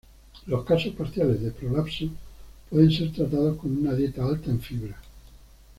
[0.47, 2.07] Los casos parciales de prolapso
[2.71, 4.97] pueden ser tratados con una dieta alta en fibra.